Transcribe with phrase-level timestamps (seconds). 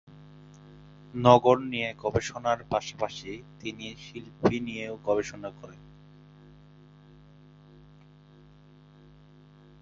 [1.13, 5.95] নগর নিয়ে গবেষণার পাশাপাশি তিনি শিল্প নিয়েও গবেষণা করেছেন।